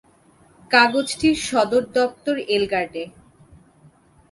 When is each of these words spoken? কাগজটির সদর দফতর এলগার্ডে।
কাগজটির 0.71 1.35
সদর 1.47 1.83
দফতর 1.95 2.35
এলগার্ডে। 2.55 3.03